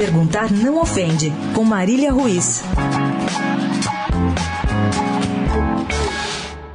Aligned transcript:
Perguntar 0.00 0.50
não 0.50 0.80
ofende, 0.80 1.30
com 1.54 1.62
Marília 1.62 2.10
Ruiz. 2.10 2.62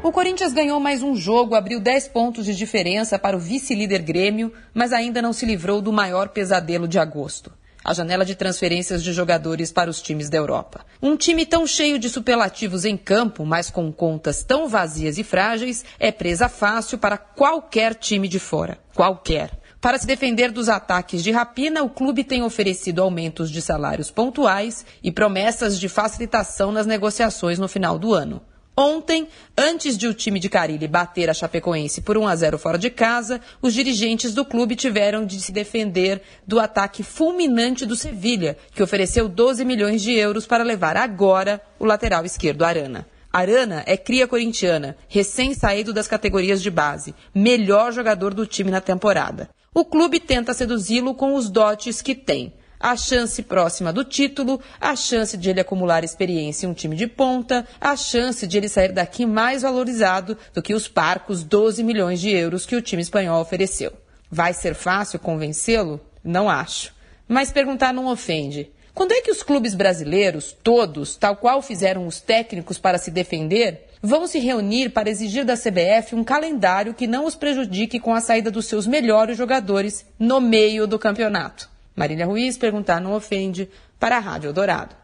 O 0.03 0.11
Corinthians 0.11 0.53
ganhou 0.53 0.79
mais 0.79 1.01
um 1.01 1.15
jogo, 1.15 1.55
abriu 1.55 1.79
10 1.79 2.09
pontos 2.09 2.45
de 2.45 2.55
diferença 2.55 3.17
para 3.17 3.35
o 3.35 3.39
vice-líder 3.39 4.03
Grêmio, 4.03 4.53
mas 4.75 4.93
ainda 4.93 5.23
não 5.23 5.33
se 5.33 5.43
livrou 5.43 5.81
do 5.81 5.91
maior 5.91 6.29
pesadelo 6.29 6.87
de 6.87 6.99
agosto 6.99 7.51
a 7.83 7.93
janela 7.93 8.25
de 8.25 8.33
transferências 8.33 9.03
de 9.03 9.13
jogadores 9.13 9.71
para 9.71 9.91
os 9.91 10.01
times 10.01 10.27
da 10.27 10.37
Europa. 10.37 10.83
Um 10.99 11.15
time 11.15 11.45
tão 11.45 11.67
cheio 11.67 11.99
de 11.99 12.09
superlativos 12.09 12.83
em 12.83 12.97
campo, 12.97 13.45
mas 13.45 13.69
com 13.69 13.93
contas 13.93 14.43
tão 14.43 14.67
vazias 14.67 15.19
e 15.19 15.23
frágeis, 15.23 15.85
é 15.99 16.11
presa 16.11 16.49
fácil 16.49 16.97
para 16.97 17.15
qualquer 17.15 17.93
time 17.93 18.27
de 18.27 18.39
fora. 18.39 18.79
Qualquer. 18.95 19.51
Para 19.85 19.99
se 19.99 20.07
defender 20.07 20.51
dos 20.51 20.67
ataques 20.67 21.23
de 21.23 21.29
rapina, 21.29 21.83
o 21.83 21.89
clube 21.91 22.23
tem 22.23 22.41
oferecido 22.41 23.03
aumentos 23.03 23.51
de 23.51 23.61
salários 23.61 24.09
pontuais 24.09 24.83
e 25.03 25.11
promessas 25.11 25.79
de 25.79 25.87
facilitação 25.87 26.71
nas 26.71 26.87
negociações 26.87 27.59
no 27.59 27.67
final 27.67 27.99
do 27.99 28.11
ano. 28.11 28.41
Ontem, 28.75 29.27
antes 29.55 29.95
de 29.95 30.07
o 30.07 30.13
time 30.15 30.39
de 30.39 30.49
Carilli 30.49 30.87
bater 30.87 31.29
a 31.29 31.35
Chapecoense 31.35 32.01
por 32.01 32.17
1 32.17 32.27
a 32.27 32.35
0 32.35 32.57
fora 32.57 32.79
de 32.79 32.89
casa, 32.89 33.39
os 33.61 33.75
dirigentes 33.75 34.33
do 34.33 34.43
clube 34.43 34.75
tiveram 34.75 35.23
de 35.23 35.39
se 35.39 35.51
defender 35.51 36.19
do 36.47 36.59
ataque 36.59 37.03
fulminante 37.03 37.85
do 37.85 37.95
Sevilha, 37.95 38.57
que 38.73 38.81
ofereceu 38.81 39.29
12 39.29 39.63
milhões 39.63 40.01
de 40.01 40.13
euros 40.13 40.47
para 40.47 40.63
levar 40.63 40.97
agora 40.97 41.61
o 41.77 41.85
lateral 41.85 42.25
esquerdo 42.25 42.65
Arana. 42.65 43.05
Arana 43.31 43.83
é 43.85 43.97
cria 43.97 44.27
corintiana, 44.27 44.95
recém-saído 45.07 45.93
das 45.93 46.07
categorias 46.07 46.59
de 46.59 46.71
base, 46.71 47.13
melhor 47.35 47.91
jogador 47.91 48.33
do 48.33 48.47
time 48.47 48.71
na 48.71 48.79
temporada. 48.79 49.49
O 49.77 49.83
clube 49.83 50.21
tenta 50.21 50.53
seduzi-lo 50.53 51.13
com 51.13 51.35
os 51.35 51.49
dotes 51.49 52.01
que 52.01 52.15
tem 52.15 52.53
a 52.79 52.95
chance 52.95 53.43
próxima 53.43 53.91
do 53.91 54.05
título, 54.05 54.61
a 54.79 54.95
chance 54.95 55.35
de 55.35 55.49
ele 55.49 55.59
acumular 55.59 56.01
experiência 56.01 56.65
em 56.65 56.69
um 56.69 56.73
time 56.73 56.95
de 56.95 57.07
ponta, 57.07 57.67
a 57.81 57.93
chance 57.97 58.47
de 58.47 58.57
ele 58.57 58.69
sair 58.69 58.93
daqui 58.93 59.25
mais 59.25 59.63
valorizado 59.63 60.37
do 60.53 60.61
que 60.61 60.73
os 60.73 60.87
parcos 60.87 61.43
12 61.43 61.83
milhões 61.83 62.21
de 62.21 62.29
euros 62.29 62.65
que 62.65 62.77
o 62.77 62.81
time 62.81 63.01
espanhol 63.01 63.41
ofereceu. 63.41 63.91
Vai 64.31 64.53
ser 64.53 64.75
fácil 64.75 65.19
convencê-lo? 65.19 65.99
Não 66.23 66.49
acho. 66.49 66.93
Mas 67.27 67.51
perguntar 67.51 67.93
não 67.93 68.05
ofende. 68.05 68.71
Quando 68.95 69.11
é 69.11 69.19
que 69.19 69.29
os 69.29 69.43
clubes 69.43 69.75
brasileiros, 69.75 70.55
todos, 70.63 71.17
tal 71.17 71.35
qual 71.35 71.61
fizeram 71.61 72.07
os 72.07 72.21
técnicos 72.21 72.77
para 72.79 72.97
se 72.97 73.11
defender, 73.11 73.89
vão 74.01 74.25
se 74.25 74.39
reunir 74.39 74.89
para 74.89 75.09
exigir 75.09 75.43
da 75.43 75.57
CBF 75.57 76.15
um 76.15 76.23
calendário 76.23 76.93
que 76.93 77.05
não 77.05 77.25
os 77.25 77.35
prejudique 77.35 77.99
com 77.99 78.13
a 78.13 78.21
saída 78.21 78.49
dos 78.49 78.67
seus 78.67 78.87
melhores 78.87 79.37
jogadores 79.37 80.05
no 80.17 80.39
meio 80.39 80.87
do 80.87 80.97
campeonato? 80.97 81.69
Marília 81.93 82.25
Ruiz 82.25 82.57
perguntar 82.57 83.01
não 83.01 83.11
ofende 83.11 83.69
para 83.99 84.15
a 84.15 84.19
Rádio 84.21 84.47
Eldorado. 84.47 84.95